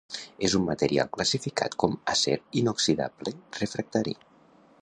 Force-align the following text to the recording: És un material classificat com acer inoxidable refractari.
És 0.47 0.53
un 0.59 0.63
material 0.69 1.11
classificat 1.17 1.77
com 1.85 1.95
acer 2.15 2.35
inoxidable 2.63 3.37
refractari. 3.63 4.19